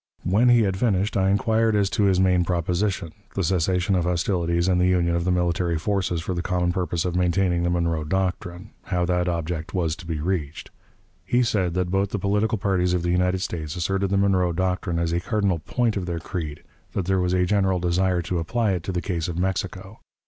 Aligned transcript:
When 0.23 0.49
he 0.49 0.61
had 0.63 0.77
finished, 0.77 1.15
I 1.15 1.29
inquired 1.29 1.75
as 1.75 1.87
to 1.91 2.05
his 2.05 2.19
main 2.19 2.43
proposition, 2.43 3.11
the 3.35 3.43
cessation 3.43 3.93
of 3.93 4.03
hostilities 4.05 4.67
and 4.67 4.81
the 4.81 4.87
union 4.87 5.15
of 5.15 5.25
the 5.25 5.31
military 5.31 5.77
forces 5.77 6.21
for 6.21 6.33
the 6.33 6.41
common 6.41 6.71
purpose 6.71 7.05
of 7.05 7.15
maintaining 7.15 7.61
the 7.61 7.69
'Monroe 7.69 8.03
doctrine' 8.03 8.71
how 8.85 9.05
that 9.05 9.27
object 9.29 9.75
was 9.75 9.95
to 9.97 10.07
be 10.07 10.19
reached. 10.19 10.71
He 11.23 11.43
said 11.43 11.75
that 11.75 11.91
both 11.91 12.09
the 12.09 12.17
political 12.17 12.57
parties 12.57 12.95
of 12.95 13.03
the 13.03 13.11
United 13.11 13.41
States 13.43 13.75
asserted 13.75 14.09
the 14.09 14.17
Monroe 14.17 14.53
doctrine 14.53 14.97
as 14.97 15.13
a 15.13 15.19
cardinal 15.19 15.59
point 15.59 15.95
of 15.95 16.07
their 16.07 16.17
creed; 16.19 16.63
that 16.93 17.05
there 17.05 17.19
was 17.21 17.33
a 17.33 17.45
general 17.45 17.77
desire 17.79 18.23
to 18.23 18.39
apply 18.39 18.71
it 18.71 18.81
to 18.81 18.91
the 18.91 19.01
case 19.03 19.27
of 19.27 19.37
Mexico. 19.37 19.99